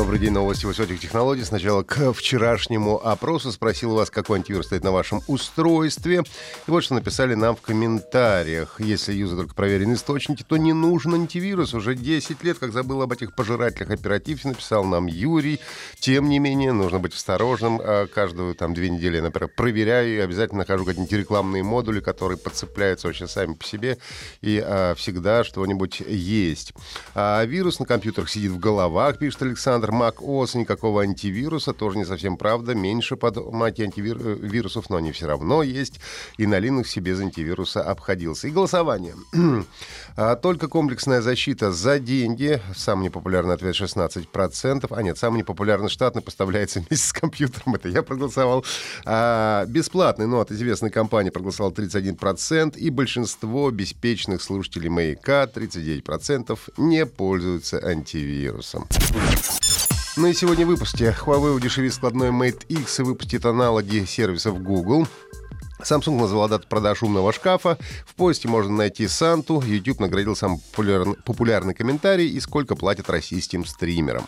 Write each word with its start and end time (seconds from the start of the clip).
Добрый 0.00 0.18
день, 0.18 0.32
новости 0.32 0.64
высоких 0.64 0.98
технологий. 0.98 1.44
Сначала 1.44 1.82
к 1.82 2.14
вчерашнему 2.14 3.06
опросу 3.06 3.52
спросил 3.52 3.94
вас, 3.94 4.08
какой 4.08 4.38
антивирус 4.38 4.64
стоит 4.64 4.82
на 4.82 4.92
вашем 4.92 5.20
устройстве. 5.26 6.22
И 6.66 6.70
вот 6.70 6.84
что 6.84 6.94
написали 6.94 7.34
нам 7.34 7.54
в 7.54 7.60
комментариях. 7.60 8.80
Если 8.80 9.12
юзер 9.12 9.36
только 9.36 9.54
проверенные 9.54 9.96
источники, 9.96 10.42
то 10.42 10.56
не 10.56 10.72
нужен 10.72 11.12
антивирус. 11.12 11.74
Уже 11.74 11.94
10 11.94 12.42
лет, 12.42 12.58
как 12.58 12.72
забыл 12.72 13.02
об 13.02 13.12
этих 13.12 13.34
пожирателях 13.34 13.90
оператив, 13.90 14.42
написал 14.46 14.84
нам 14.84 15.04
Юрий. 15.04 15.60
Тем 15.98 16.30
не 16.30 16.38
менее, 16.38 16.72
нужно 16.72 16.98
быть 16.98 17.14
осторожным. 17.14 17.78
А 17.84 18.06
каждую 18.06 18.54
там 18.54 18.72
две 18.72 18.88
недели 18.88 19.20
например, 19.20 19.50
проверяю 19.54 20.16
и 20.16 20.20
обязательно 20.20 20.60
нахожу 20.60 20.86
какие-нибудь 20.86 21.12
рекламные 21.12 21.62
модули, 21.62 22.00
которые 22.00 22.38
подцепляются 22.38 23.06
вообще 23.06 23.28
сами 23.28 23.52
по 23.52 23.66
себе. 23.66 23.98
И 24.40 24.64
а, 24.64 24.94
всегда 24.94 25.44
что-нибудь 25.44 26.00
есть. 26.00 26.72
А 27.14 27.44
вирус 27.44 27.80
на 27.80 27.84
компьютерах 27.84 28.30
сидит 28.30 28.52
в 28.52 28.58
головах, 28.58 29.18
пишет 29.18 29.42
Александр. 29.42 29.89
Александр 29.90 29.92
МакОС, 29.92 30.54
никакого 30.54 31.02
антивируса, 31.02 31.72
тоже 31.72 31.98
не 31.98 32.04
совсем 32.04 32.36
правда. 32.36 32.74
Меньше 32.74 33.16
под 33.16 33.52
мать 33.52 33.80
антивирусов, 33.80 34.88
но 34.90 34.96
они 34.96 35.12
все 35.12 35.26
равно 35.26 35.62
есть. 35.62 36.00
И 36.38 36.46
на 36.46 36.58
Linux 36.58 36.98
без 37.00 37.20
антивируса 37.20 37.82
обходился. 37.82 38.48
И 38.48 38.50
голосование. 38.50 39.14
А, 40.16 40.34
только 40.36 40.68
комплексная 40.68 41.22
защита 41.22 41.72
за 41.72 41.98
деньги. 41.98 42.60
Самый 42.74 43.04
непопулярный 43.04 43.54
ответ 43.54 43.74
16%. 43.74 44.86
А 44.90 45.02
нет, 45.02 45.16
самый 45.16 45.38
непопулярный 45.38 45.88
штатный 45.88 46.20
поставляется 46.20 46.80
вместе 46.88 47.06
с 47.06 47.12
компьютером. 47.12 47.76
Это 47.76 47.88
я 47.88 48.02
проголосовал. 48.02 48.64
А, 49.06 49.64
бесплатный, 49.66 50.26
но 50.26 50.40
от 50.40 50.50
известной 50.50 50.90
компании 50.90 51.30
проголосовал 51.30 51.72
31%. 51.72 52.76
И 52.76 52.90
большинство 52.90 53.70
беспечных 53.70 54.42
слушателей 54.42 54.88
«Маяка» 54.88 55.44
39% 55.44 56.58
не 56.76 57.06
пользуются 57.06 57.78
антивирусом. 57.78 58.86
Ну 60.20 60.26
и 60.26 60.34
сегодня 60.34 60.66
в 60.66 60.68
выпуске. 60.68 61.16
Huawei 61.18 61.50
удешевит 61.54 61.94
складной 61.94 62.28
Mate 62.28 62.66
X 62.68 63.00
и 63.00 63.02
выпустит 63.02 63.46
аналоги 63.46 64.04
сервисов 64.04 64.62
Google. 64.62 65.08
Samsung 65.82 66.20
назвала 66.20 66.46
дату 66.46 66.68
продаж 66.68 67.02
умного 67.02 67.32
шкафа. 67.32 67.78
В 68.04 68.14
поиске 68.16 68.46
можно 68.46 68.70
найти 68.70 69.08
Санту. 69.08 69.62
YouTube 69.62 69.98
наградил 69.98 70.36
самый 70.36 70.58
популярный, 70.58 71.14
популярный 71.24 71.72
комментарий 71.72 72.28
и 72.28 72.38
сколько 72.38 72.76
платят 72.76 73.08
российским 73.08 73.64
стримерам. 73.64 74.26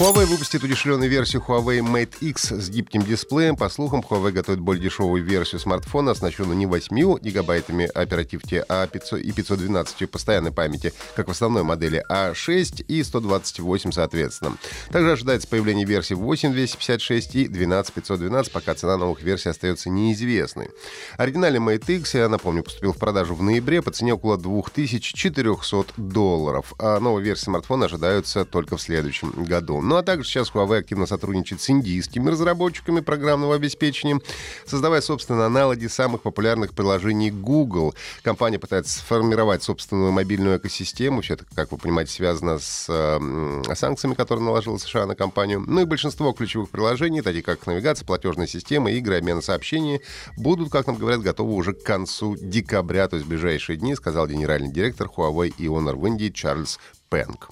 Huawei 0.00 0.24
выпустит 0.24 0.64
удешевленную 0.64 1.10
версию 1.10 1.44
Huawei 1.46 1.80
Mate 1.80 2.14
X 2.22 2.52
с 2.52 2.70
гибким 2.70 3.02
дисплеем. 3.02 3.54
По 3.54 3.68
слухам, 3.68 4.00
Huawei 4.00 4.32
готовит 4.32 4.58
более 4.58 4.82
дешевую 4.82 5.22
версию 5.22 5.60
смартфона, 5.60 6.12
оснащенную 6.12 6.56
не 6.56 6.64
8 6.64 7.18
гигабайтами 7.18 7.84
оперативки 7.84 8.64
а 8.66 8.86
500 8.86 9.20
и 9.20 9.30
512 9.30 10.10
постоянной 10.10 10.52
памяти, 10.52 10.94
как 11.14 11.28
в 11.28 11.32
основной 11.32 11.64
модели, 11.64 12.02
а 12.08 12.32
6 12.32 12.82
и 12.88 13.02
128 13.02 13.92
соответственно. 13.92 14.56
Также 14.90 15.12
ожидается 15.12 15.46
появление 15.46 15.84
версий 15.84 16.14
8256 16.14 17.34
и 17.34 17.46
12512, 17.46 18.52
пока 18.52 18.74
цена 18.74 18.96
новых 18.96 19.20
версий 19.20 19.50
остается 19.50 19.90
неизвестной. 19.90 20.70
Оригинальный 21.18 21.60
Mate 21.60 21.98
X, 21.98 22.14
я 22.14 22.30
напомню, 22.30 22.62
поступил 22.62 22.94
в 22.94 22.98
продажу 22.98 23.34
в 23.34 23.42
ноябре 23.42 23.82
по 23.82 23.90
цене 23.90 24.14
около 24.14 24.38
2400 24.38 25.92
долларов. 25.98 26.72
А 26.78 26.98
новые 27.00 27.22
версии 27.22 27.44
смартфона 27.44 27.84
ожидаются 27.84 28.46
только 28.46 28.78
в 28.78 28.80
следующем 28.80 29.19
году. 29.22 29.80
Ну 29.80 29.96
а 29.96 30.02
также 30.02 30.28
сейчас 30.28 30.50
Huawei 30.50 30.78
активно 30.78 31.06
сотрудничает 31.06 31.60
с 31.60 31.70
индийскими 31.70 32.30
разработчиками 32.30 33.00
программного 33.00 33.54
обеспечения, 33.54 34.20
создавая 34.66 35.00
собственные 35.00 35.46
аналоги 35.46 35.86
самых 35.86 36.22
популярных 36.22 36.72
приложений 36.72 37.30
Google. 37.30 37.94
Компания 38.22 38.58
пытается 38.58 38.98
сформировать 38.98 39.62
собственную 39.62 40.12
мобильную 40.12 40.58
экосистему. 40.58 41.22
Все 41.22 41.34
это, 41.34 41.44
как 41.54 41.72
вы 41.72 41.78
понимаете, 41.78 42.12
связано 42.12 42.58
с 42.58 42.86
э, 42.88 43.74
санкциями, 43.74 44.14
которые 44.14 44.44
наложила 44.44 44.78
США 44.78 45.06
на 45.06 45.14
компанию. 45.14 45.60
Ну 45.66 45.82
и 45.82 45.84
большинство 45.84 46.32
ключевых 46.32 46.70
приложений, 46.70 47.22
такие 47.22 47.42
как 47.42 47.66
навигация, 47.66 48.06
платежная 48.06 48.46
система, 48.46 48.90
игры, 48.92 49.16
обмен 49.16 49.42
сообщений, 49.42 50.00
будут, 50.36 50.70
как 50.70 50.86
нам 50.86 50.96
говорят, 50.96 51.20
готовы 51.20 51.54
уже 51.54 51.72
к 51.72 51.82
концу 51.82 52.36
декабря, 52.36 53.08
то 53.08 53.16
есть 53.16 53.26
в 53.26 53.28
ближайшие 53.28 53.76
дни, 53.76 53.94
сказал 53.94 54.26
генеральный 54.26 54.70
директор 54.70 55.08
Huawei 55.08 55.52
и 55.56 55.66
Honor 55.66 55.96
в 55.96 56.06
Индии 56.06 56.30
Чарльз 56.30 56.78
Пенк. 57.08 57.48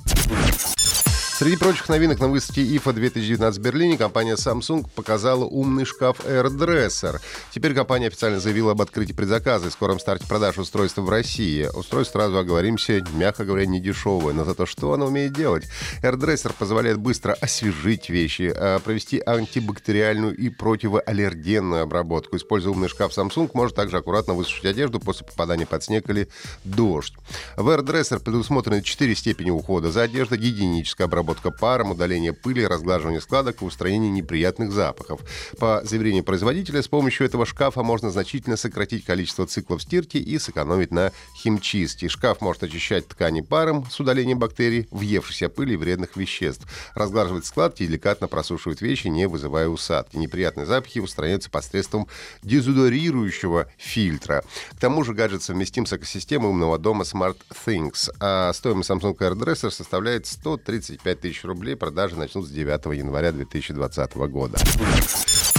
Среди 1.38 1.56
прочих 1.56 1.88
новинок 1.88 2.18
на 2.18 2.26
выставке 2.26 2.62
IFA 2.62 2.94
2019 2.94 3.60
в 3.60 3.62
Берлине 3.62 3.96
компания 3.96 4.34
Samsung 4.34 4.84
показала 4.92 5.44
умный 5.44 5.84
шкаф 5.84 6.18
AirDresser. 6.26 7.20
Теперь 7.54 7.74
компания 7.74 8.08
официально 8.08 8.40
заявила 8.40 8.72
об 8.72 8.82
открытии 8.82 9.12
предзаказа 9.12 9.68
и 9.68 9.70
скором 9.70 10.00
старте 10.00 10.26
продаж 10.26 10.58
устройства 10.58 11.02
в 11.02 11.08
России. 11.08 11.68
Устройство, 11.72 12.18
сразу 12.18 12.38
оговоримся, 12.38 13.04
мягко 13.12 13.44
говоря, 13.44 13.66
не 13.66 13.78
дешевое, 13.78 14.34
но 14.34 14.44
зато 14.44 14.66
что 14.66 14.92
оно 14.92 15.06
умеет 15.06 15.32
делать? 15.32 15.68
AirDresser 16.02 16.52
позволяет 16.58 16.98
быстро 16.98 17.34
освежить 17.34 18.08
вещи, 18.08 18.52
а, 18.52 18.80
провести 18.80 19.22
антибактериальную 19.24 20.36
и 20.36 20.48
противоаллергенную 20.48 21.82
обработку. 21.82 22.36
Используя 22.36 22.72
умный 22.72 22.88
шкаф 22.88 23.16
Samsung, 23.16 23.48
может 23.54 23.76
также 23.76 23.98
аккуратно 23.98 24.34
высушить 24.34 24.64
одежду 24.64 24.98
после 24.98 25.24
попадания 25.24 25.66
под 25.66 25.84
снег 25.84 26.10
или 26.10 26.26
дождь. 26.64 27.14
В 27.56 27.68
AirDresser 27.68 28.18
предусмотрены 28.18 28.82
4 28.82 29.14
степени 29.14 29.50
ухода 29.50 29.92
за 29.92 30.02
одеждой, 30.02 30.38
гигиеническая 30.38 31.04
обработка 31.04 31.27
обработка 31.28 31.50
паром, 31.50 31.90
удаление 31.90 32.32
пыли, 32.32 32.66
разглаживание 32.66 33.20
складок 33.20 33.60
и 33.60 33.64
устранение 33.64 34.10
неприятных 34.10 34.72
запахов. 34.72 35.20
По 35.58 35.82
заверению 35.84 36.24
производителя, 36.24 36.82
с 36.82 36.88
помощью 36.88 37.26
этого 37.26 37.44
шкафа 37.44 37.82
можно 37.82 38.10
значительно 38.10 38.56
сократить 38.56 39.04
количество 39.04 39.46
циклов 39.46 39.82
стирки 39.82 40.16
и 40.16 40.38
сэкономить 40.38 40.90
на 40.90 41.12
химчистке. 41.36 42.08
Шкаф 42.08 42.40
может 42.40 42.62
очищать 42.62 43.08
ткани 43.08 43.42
паром 43.42 43.84
с 43.90 44.00
удалением 44.00 44.38
бактерий, 44.38 44.88
въевшейся 44.90 45.50
пыли 45.50 45.74
и 45.74 45.76
вредных 45.76 46.16
веществ, 46.16 46.66
разглаживать 46.94 47.44
складки 47.44 47.82
и 47.82 47.86
деликатно 47.86 48.26
просушивать 48.26 48.80
вещи, 48.80 49.08
не 49.08 49.28
вызывая 49.28 49.68
усадки. 49.68 50.16
Неприятные 50.16 50.64
запахи 50.64 50.98
устраняются 50.98 51.50
посредством 51.50 52.08
дезодорирующего 52.42 53.66
фильтра. 53.76 54.44
К 54.72 54.80
тому 54.80 55.04
же 55.04 55.12
гаджет 55.12 55.42
совместим 55.42 55.84
с 55.84 55.92
экосистемой 55.92 56.48
умного 56.48 56.78
дома 56.78 57.04
Smart 57.04 57.36
Things. 57.66 58.10
А 58.18 58.50
стоимость 58.54 58.88
Samsung 58.88 59.14
AirDresser 59.14 59.70
составляет 59.70 60.26
135 60.26 61.17
тысяч 61.20 61.44
рублей. 61.44 61.76
Продажи 61.76 62.16
начнут 62.16 62.46
с 62.46 62.50
9 62.50 62.96
января 62.96 63.32
2020 63.32 64.14
года. 64.16 64.58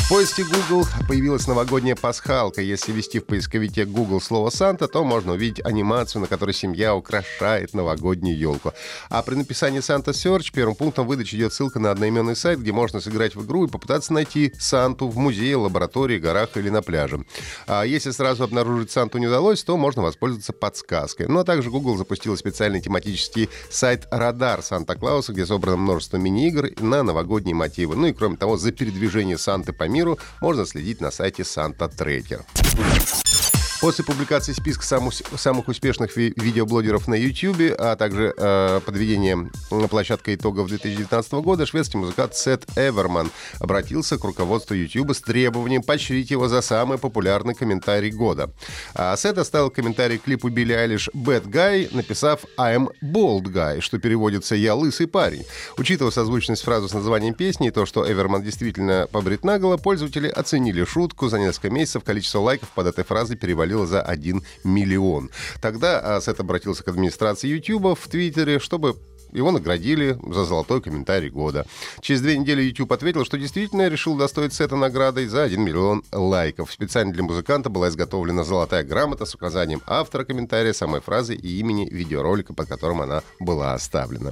В 0.09 0.11
поиске 0.11 0.43
Google 0.43 0.87
появилась 1.07 1.45
новогодняя 1.45 1.95
пасхалка. 1.95 2.63
Если 2.63 2.91
ввести 2.91 3.19
в 3.19 3.25
поисковике 3.25 3.85
Google 3.85 4.19
слово 4.19 4.49
«Санта», 4.49 4.87
то 4.87 5.03
можно 5.03 5.33
увидеть 5.33 5.63
анимацию, 5.63 6.23
на 6.23 6.27
которой 6.27 6.53
семья 6.53 6.95
украшает 6.95 7.75
новогоднюю 7.75 8.35
елку. 8.35 8.73
А 9.11 9.21
при 9.21 9.35
написании 9.35 9.81
Santa 9.81 10.07
Search 10.07 10.51
первым 10.51 10.73
пунктом 10.73 11.05
выдачи 11.05 11.35
идет 11.35 11.53
ссылка 11.53 11.77
на 11.77 11.91
одноименный 11.91 12.35
сайт, 12.35 12.59
где 12.59 12.71
можно 12.71 12.99
сыграть 12.99 13.35
в 13.35 13.45
игру 13.45 13.67
и 13.67 13.69
попытаться 13.69 14.11
найти 14.11 14.51
Санту 14.57 15.07
в 15.09 15.17
музее, 15.17 15.57
лаборатории, 15.57 16.17
горах 16.17 16.57
или 16.57 16.69
на 16.69 16.81
пляже. 16.81 17.23
А 17.67 17.83
если 17.83 18.09
сразу 18.09 18.43
обнаружить 18.43 18.89
Санту 18.89 19.19
не 19.19 19.27
удалось, 19.27 19.63
то 19.63 19.77
можно 19.77 20.01
воспользоваться 20.01 20.53
подсказкой. 20.53 21.27
Ну 21.27 21.41
а 21.41 21.43
также 21.43 21.69
Google 21.69 21.97
запустил 21.97 22.35
специальный 22.35 22.81
тематический 22.81 23.47
сайт 23.69 24.07
«Радар 24.09 24.63
Санта-Клауса», 24.63 25.33
где 25.33 25.45
собрано 25.45 25.77
множество 25.77 26.17
мини-игр 26.17 26.71
на 26.79 27.03
новогодние 27.03 27.53
мотивы. 27.53 27.95
Ну 27.95 28.07
и 28.07 28.13
кроме 28.13 28.37
того, 28.37 28.57
за 28.57 28.71
передвижение 28.71 29.37
Санты 29.37 29.71
по 29.71 29.83
миру 29.83 29.98
миру 29.99 30.17
можно 30.39 30.65
следить 30.65 31.01
на 31.01 31.11
сайте 31.11 31.43
Santa 31.43 31.89
Tracker. 31.89 33.28
После 33.81 34.03
публикации 34.03 34.51
списка 34.51 34.83
самых, 34.83 35.13
самых 35.37 35.69
успешных 35.69 36.17
ви- 36.17 36.33
видеоблогеров 36.35 37.07
на 37.07 37.15
YouTube, 37.15 37.73
а 37.79 37.95
также 37.95 38.33
э, 38.35 38.81
подведения 38.85 39.49
площадка 39.89 40.35
итогов 40.35 40.67
2019 40.67 41.31
года, 41.35 41.65
шведский 41.65 41.97
музыкант 41.97 42.35
Сет 42.35 42.65
Эверман 42.75 43.31
обратился 43.61 44.17
к 44.17 44.23
руководству 44.25 44.75
YouTube 44.75 45.15
с 45.15 45.21
требованием 45.21 45.81
поощрить 45.81 46.29
его 46.29 46.49
за 46.49 46.59
самый 46.59 46.97
популярный 46.97 47.55
комментарий 47.55 48.11
года. 48.11 48.49
А 48.95 49.15
Сет 49.15 49.37
оставил 49.37 49.69
комментарий 49.69 50.17
к 50.17 50.23
клипу 50.23 50.49
Билли 50.49 50.73
Айлиш 50.73 51.09
«Bad 51.15 51.45
Guy», 51.45 51.87
написав 51.95 52.41
«I'm 52.57 52.89
Bold 53.01 53.43
Guy», 53.43 53.79
что 53.79 53.97
переводится 53.97 54.55
«Я 54.55 54.75
лысый 54.75 55.07
парень». 55.07 55.45
Учитывая 55.77 56.11
созвучность 56.11 56.63
фразы 56.63 56.89
с 56.89 56.93
названием 56.93 57.33
песни 57.33 57.69
и 57.69 57.71
то, 57.71 57.85
что 57.85 58.05
Эверман 58.11 58.43
действительно 58.43 59.07
побрит 59.09 59.45
наголо, 59.45 59.77
пользователи 59.77 60.27
оценили 60.27 60.83
шутку. 60.83 61.29
За 61.29 61.39
несколько 61.39 61.69
месяцев 61.69 62.03
количество 62.03 62.39
лайков 62.39 62.67
под 62.75 62.87
этой 62.87 63.05
фразой 63.05 63.37
перевалило 63.37 63.68
перевалило 63.69 63.85
за 63.85 64.01
1 64.01 64.43
миллион. 64.63 65.29
Тогда 65.61 65.99
а, 65.99 66.21
Сет 66.21 66.39
обратился 66.39 66.83
к 66.83 66.87
администрации 66.87 67.47
YouTube 67.47 67.97
в 67.97 68.07
Твиттере, 68.07 68.59
чтобы 68.59 68.95
его 69.31 69.51
наградили 69.51 70.17
за 70.23 70.45
золотой 70.45 70.81
комментарий 70.81 71.29
года. 71.29 71.65
Через 72.01 72.21
две 72.21 72.37
недели 72.37 72.61
YouTube 72.61 72.91
ответил, 72.91 73.25
что 73.25 73.37
действительно 73.37 73.87
решил 73.87 74.15
достоиться 74.15 74.63
этой 74.63 74.77
наградой 74.77 75.27
за 75.27 75.43
1 75.43 75.61
миллион 75.61 76.03
лайков. 76.11 76.71
Специально 76.71 77.13
для 77.13 77.23
музыканта 77.23 77.69
была 77.69 77.89
изготовлена 77.89 78.43
золотая 78.43 78.83
грамота 78.83 79.25
с 79.25 79.35
указанием 79.35 79.81
автора 79.85 80.23
комментария, 80.23 80.73
самой 80.73 81.01
фразы 81.01 81.35
и 81.35 81.59
имени 81.59 81.87
видеоролика, 81.89 82.53
под 82.53 82.67
которым 82.67 83.01
она 83.01 83.21
была 83.39 83.73
оставлена. 83.73 84.31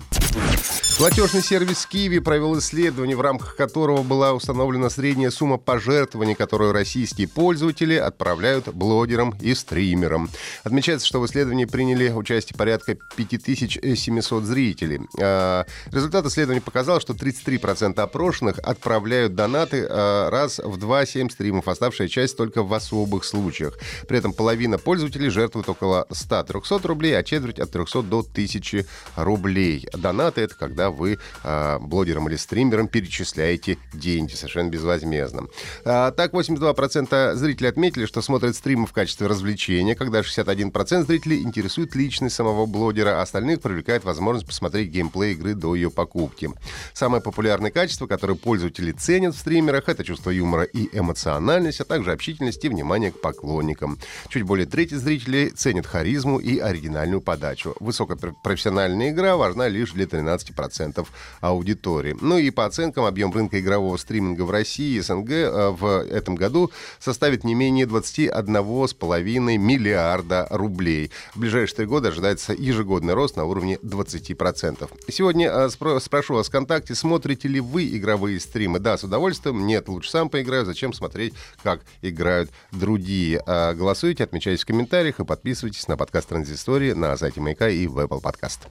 Платежный 0.98 1.44
сервис 1.44 1.88
Kiwi 1.92 2.22
провел 2.22 2.58
исследование, 2.58 3.16
в 3.16 3.22
рамках 3.22 3.56
которого 3.56 4.02
была 4.02 4.34
установлена 4.34 4.90
средняя 4.90 5.30
сумма 5.30 5.58
пожертвований, 5.58 6.34
которую 6.34 6.72
российские 6.72 7.28
пользователи 7.28 7.94
отправляют 7.94 8.68
блогерам 8.74 9.36
и 9.40 9.54
стримерам. 9.54 10.28
Отмечается, 10.64 11.06
что 11.06 11.20
в 11.20 11.28
исследовании 11.28 11.66
приняли 11.66 12.10
участие 12.10 12.58
порядка 12.58 12.98
5700 13.16 14.44
зрителей. 14.44 14.87
А, 15.20 15.66
результат 15.92 16.26
исследования 16.26 16.62
показал, 16.62 17.00
что 17.02 17.14
33% 17.14 18.00
опрошенных 18.00 18.60
отправляют 18.60 19.36
донаты 19.36 19.86
а, 19.90 20.30
раз 20.30 20.60
в 20.60 20.78
2-7 20.78 21.32
стримов, 21.32 21.68
оставшая 21.68 22.08
часть 22.08 22.38
только 22.38 22.64
в 22.64 22.74
особых 22.74 23.24
случаях. 23.24 23.78
При 24.08 24.18
этом 24.18 24.34
половина 24.34 24.78
пользователей 24.78 25.30
жертвует 25.30 25.70
около 25.70 26.08
100-300 26.10 26.88
рублей, 26.88 27.18
а 27.18 27.24
четверть 27.24 27.60
от 27.60 27.72
300 27.72 28.04
до 28.04 28.20
1000 28.20 28.86
рублей. 29.16 29.88
Донаты— 29.94 30.42
это 30.48 30.56
когда 30.56 30.90
вы 30.90 31.20
э, 31.44 31.80
блогерам 31.80 32.30
или 32.30 32.36
стримерам 32.36 32.88
перечисляете 32.88 33.78
деньги 33.94 34.34
совершенно 34.34 34.70
безвозмездно. 34.70 35.48
А, 35.86 36.12
так, 36.12 36.34
82% 36.34 37.36
зрителей 37.36 37.70
отметили, 37.70 38.06
что 38.06 38.22
смотрят 38.22 38.56
стримы 38.56 38.86
в 38.86 38.94
качестве 38.94 39.28
развлечения, 39.28 39.96
когда 39.96 40.22
61% 40.22 41.06
зрителей 41.06 41.42
интересует 41.42 41.96
личность 41.96 42.36
самого 42.36 42.66
блогера, 42.66 43.20
а 43.20 43.22
остальных 43.22 43.62
привлекает 43.62 44.04
возможность 44.04 44.48
посмотреть 44.48 44.77
геймплей 44.86 45.34
игры 45.34 45.54
до 45.54 45.76
ее 45.76 45.90
покупки. 45.90 46.52
Самое 46.94 47.22
популярное 47.22 47.72
качество, 47.72 48.08
которое 48.08 48.36
пользователи 48.36 48.92
ценят 48.92 49.36
в 49.36 49.40
стримерах, 49.40 49.90
это 49.90 50.04
чувство 50.04 50.32
юмора 50.32 50.64
и 50.64 50.90
эмоциональность, 50.98 51.82
а 51.82 51.86
также 51.86 52.12
общительность 52.12 52.64
и 52.66 52.70
внимание 52.70 53.12
к 53.12 53.22
поклонникам. 53.22 53.98
Чуть 54.30 54.44
более 54.44 54.66
трети 54.66 54.96
зрителей 54.96 55.50
ценят 55.50 55.86
харизму 55.86 56.40
и 56.40 56.60
оригинальную 56.60 57.22
подачу. 57.22 57.76
Высокопрофессиональная 57.80 59.10
игра 59.10 59.38
важна 59.38 59.68
лишь 59.68 59.92
для 59.92 60.06
13% 60.06 61.08
аудитории. 61.42 62.16
Ну 62.20 62.38
и 62.38 62.50
по 62.50 62.66
оценкам, 62.66 63.06
объем 63.06 63.32
рынка 63.32 63.60
игрового 63.60 63.98
стриминга 63.98 64.44
в 64.44 64.52
России 64.52 64.96
и 64.96 65.02
СНГ 65.02 65.32
э, 65.32 65.70
в 65.70 66.04
этом 66.06 66.36
году 66.36 66.72
составит 67.00 67.44
не 67.44 67.56
менее 67.56 67.86
21,5 67.86 69.58
миллиарда 69.58 70.48
рублей. 70.50 71.12
В 71.34 71.40
ближайшие 71.40 71.78
три 71.78 71.86
года 71.86 72.10
ожидается 72.10 72.54
ежегодный 72.54 73.14
рост 73.14 73.38
на 73.38 73.46
уровне 73.46 73.78
20%. 73.84 74.67
Сегодня 75.10 75.50
э, 75.50 75.68
спро- 75.68 76.00
спрошу 76.00 76.36
вас 76.36 76.48
ВКонтакте, 76.48 76.96
смотрите 76.96 77.48
ли 77.48 77.60
вы 77.60 77.88
игровые 77.88 78.40
стримы? 78.40 78.80
Да, 78.80 78.98
с 78.98 79.04
удовольствием. 79.04 79.66
Нет, 79.66 79.88
лучше 79.88 80.10
сам 80.10 80.30
поиграю. 80.30 80.66
Зачем 80.66 80.94
смотреть, 80.94 81.34
как 81.64 81.82
играют 82.02 82.50
другие? 82.72 83.42
А, 83.46 83.74
голосуйте, 83.74 84.24
отмечайтесь 84.24 84.64
в 84.64 84.68
комментариях 84.68 85.20
и 85.20 85.26
подписывайтесь 85.26 85.88
на 85.88 85.98
подкаст 85.98 86.30
Транзистории 86.30 86.94
на 86.94 87.16
сайте 87.18 87.42
Маяка 87.42 87.70
и 87.70 87.88
в 87.88 88.00
Apple 88.00 88.22
Podcast. 88.22 88.68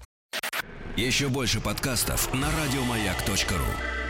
Еще 0.97 1.29
больше 1.29 1.61
подкастов 1.61 2.33
на 2.33 2.49
радиомаяк.ру. 2.51 4.06